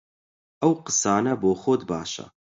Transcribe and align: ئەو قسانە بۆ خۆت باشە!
ئەو 0.61 0.73
قسانە 0.85 1.33
بۆ 1.41 1.51
خۆت 1.61 1.81
باشە! 1.89 2.25